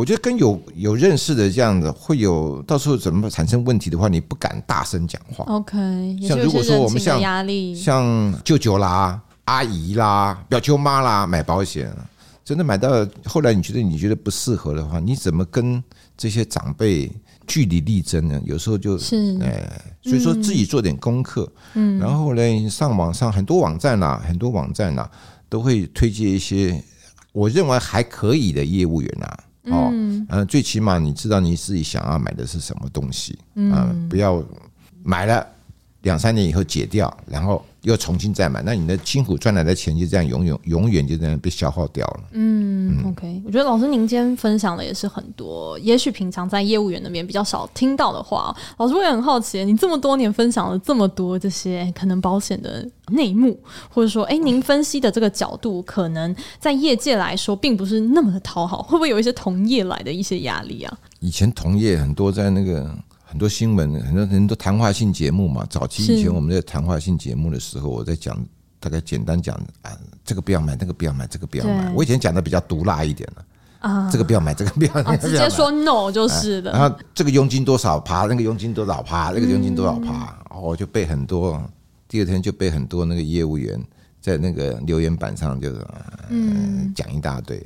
[0.00, 5.44] 我觉得跟有有认识的这样子，会有到时候怎么产生问题的话，你不敢大声讲话。
[5.44, 11.94] OK，像如果说我们像压力，像舅舅啦、阿姨啦、表舅妈啦买保险，
[12.42, 15.84] 真的买到后来你觉得你觉得不适合的话，你怎么跟
[16.16, 17.12] 这些长辈
[17.46, 18.40] 据理力争呢？
[18.46, 19.70] 有时候就是哎，
[20.02, 25.10] 所以说自己做点功课，嗯，然后呢，上网上很多网站啦，很多网站啦，
[25.50, 26.82] 都会推荐一些
[27.32, 29.38] 我认为还可以的业务员啊。
[29.64, 34.42] 哦，嗯，最起码你知道你自己想要买的是什么东西，嗯，不要
[35.02, 35.46] 买了
[36.02, 37.64] 两三年以后解掉，然后。
[37.82, 42.20] 又重新再买，那你的辛苦赚来的钱就这样永远永远就这样被消耗掉了。
[42.32, 48.54] 嗯，OK，我觉得老师您今天分享的也是很多，也许平常在业务员那边比较少听到的话。
[48.76, 53.58] 老师我也很好奇，你这么多年分享了这么多这些可能保险的内幕，
[53.88, 60.98] 或者说，哎，您分析的这个角度，可能在业界来说并不是那么的讨好，会不会有一些同业来的一些压力啊？
[61.20, 62.94] 以前同业很多在那个。
[63.30, 65.64] 很多新闻，很多人都谈话性节目嘛。
[65.70, 68.36] 早期以前我们在谈话性节目的时候，我在讲，
[68.80, 71.92] 大概简单讲啊，这个不要买，那个不要买，这个不要买。
[71.94, 73.44] 我以前讲的比较毒辣一点了
[73.78, 76.72] 啊，这个不要买，这个不要买， 直接说 no 就是的。
[76.72, 81.62] 然后这个佣金多少趴，那个佣金多少趴，那个佣金多少趴，我就被很多，
[82.08, 83.80] 第二天就被很多那个业务员
[84.20, 85.72] 在那个留言板上就
[86.30, 87.64] 嗯讲一大堆。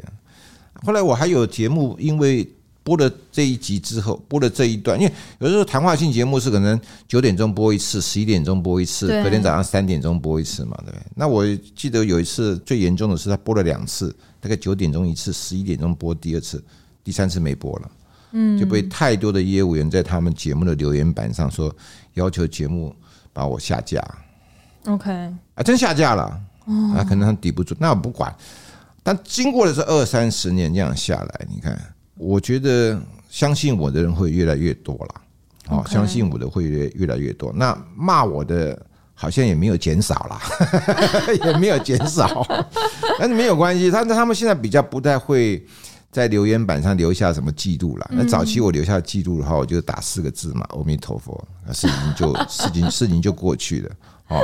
[0.85, 2.47] 后来我还有节目，因为。
[2.85, 6.79] 播了这一集之后，播了这一段，因为有时候谈话性节目是可能
[7.09, 11.01] 九点钟播一次，十一点钟播一次，隔天早上三点钟播一次嘛，对不对？
[11.17, 16.63] 那我记得有一次最严重的是他播了两次，大概九点钟一次，十一点钟播第二次，
[17.03, 17.91] 第三次没播了，
[18.33, 21.75] 嗯，就被太多的业务员在他们节目的留言板上说
[22.13, 22.95] 要求节目
[23.33, 23.99] 把我下架
[24.85, 25.11] ，OK，
[25.55, 26.25] 啊，真下架了，
[26.95, 28.37] 啊，可能他抵不住，那我不管，
[29.03, 31.81] 但经过了这二三十年这样下来，你看。
[32.17, 35.21] 我觉得相信我的人会越来越多了，
[35.69, 37.53] 哦，相信我的会越越来越多。
[37.55, 38.81] 那骂我的
[39.15, 40.41] 好像也没有减少啦，
[41.45, 42.47] 也没有减少，
[43.19, 43.91] 但是没有关系。
[43.91, 45.65] 他他们现在比较不太会
[46.13, 48.09] 在留言板上留下什么记录了。
[48.13, 51.43] 那早期我留下记录的话，我就打四个字嘛，“阿弥陀佛”，
[51.73, 53.91] 事情就事情事情就过去了。
[54.29, 54.39] 哦，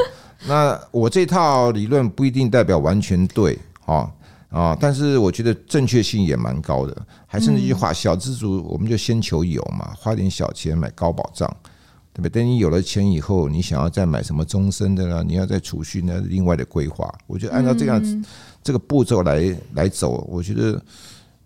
[0.48, 3.56] 那我这套理论不一定代表完全对，
[3.86, 4.10] 哦。
[4.50, 7.06] 啊，但是我觉得正确性也蛮高的。
[7.26, 11.48] 还是那句话，小资族我们就先求有嘛，花点小钱买高保障，
[12.12, 12.42] 对不对？
[12.42, 17.12] 等你有了钱以后，你想要再买什么终身的呢，你要再储蓄呢，另外的规划。
[17.26, 18.24] 我觉得按照这样
[18.62, 20.82] 这个步骤来来走，我觉得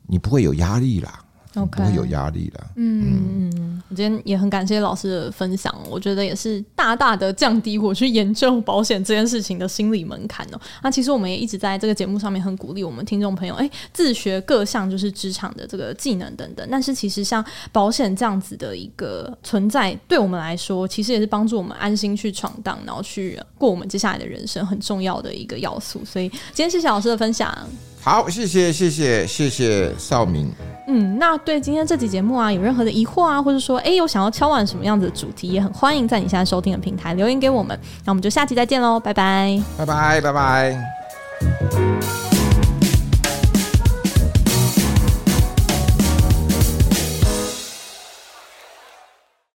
[0.07, 1.24] 你不会有压力啦。
[1.67, 2.67] 不会有压力的。
[2.77, 10.61] 嗯嗯，我今天也很感谢老师的分享，我觉得也是大大的降低我去研究保险这件事情的心理门槛哦。
[10.83, 16.67] 那其实我们也一直在这个节目上面很鼓励我们听众朋友，哎，自学各项就是职场的这个技能等等。
[16.71, 26.05] 但是其实像保险这样子的一个存在，对我们来说，其实也是帮助我们安心去闯荡，然后去过我们接下来的人生很重要的一个要素。
[26.05, 27.57] 所以今天谢谢老师的分享。
[28.05, 30.53] 好，谢谢谢谢谢谢少明。
[30.87, 37.79] 嗯，那对今天这期节目啊，有任何的疑惑啊，或者说，哎，有想要敲碗什么样子的主题，也很欢迎在你现在收听的平台留言给我们。
[38.05, 42.24] 那我们就下期再见喽，拜拜，拜拜，拜拜。